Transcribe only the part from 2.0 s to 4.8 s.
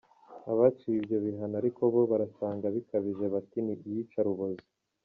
barasanga bikabije bati ni iyicarubozo.